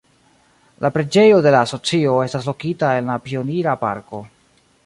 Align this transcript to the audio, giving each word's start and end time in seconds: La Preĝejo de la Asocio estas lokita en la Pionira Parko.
La 0.85 0.89
Preĝejo 0.95 1.43
de 1.47 1.51
la 1.55 1.59
Asocio 1.67 2.17
estas 2.31 2.49
lokita 2.51 2.93
en 3.03 3.13
la 3.15 3.21
Pionira 3.27 3.81
Parko. 3.87 4.27